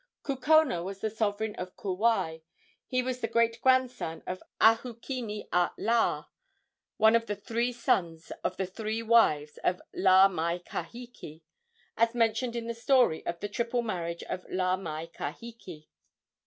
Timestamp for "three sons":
7.35-8.31